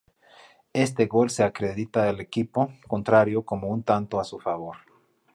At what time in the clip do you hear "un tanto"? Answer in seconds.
3.67-4.19